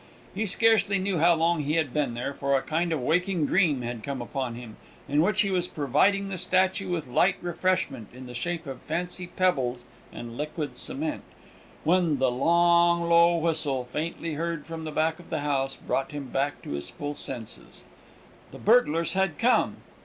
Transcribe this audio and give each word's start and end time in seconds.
He 0.33 0.47
scarcely 0.47 0.97
knew 0.97 1.19
how 1.19 1.35
long 1.35 1.61
he 1.61 1.73
had 1.75 1.93
been 1.93 2.15
there, 2.15 2.33
for 2.33 2.57
a 2.57 2.63
kind 2.63 2.91
of 2.91 2.99
waking 2.99 3.45
dream 3.45 3.83
had 3.83 4.01
come 4.01 4.19
upon 4.19 4.55
him, 4.55 4.77
in 5.07 5.21
which 5.21 5.41
he 5.41 5.51
was 5.51 5.67
providing 5.67 6.27
the 6.27 6.39
statue 6.39 6.89
with 6.89 7.05
light 7.07 7.35
refreshment 7.39 8.07
in 8.11 8.25
the 8.25 8.33
shape 8.33 8.65
of 8.65 8.81
fancy 8.81 9.27
pebbles 9.27 9.85
and 10.11 10.35
liquid 10.37 10.75
cement, 10.75 11.21
when 11.83 12.17
the 12.17 12.31
long, 12.31 13.07
low 13.07 13.37
whistle, 13.37 13.85
faintly 13.85 14.33
heard 14.33 14.65
from 14.65 14.85
the 14.85 14.91
back 14.91 15.19
of 15.19 15.29
the 15.29 15.41
house, 15.41 15.75
brought 15.75 16.11
him 16.11 16.29
back 16.29 16.63
to 16.63 16.71
his 16.71 16.89
full 16.89 17.13
senses. 17.13 17.83
The 18.51 18.57
burglars 18.57 19.13
had 19.13 19.37
come! 19.37 19.83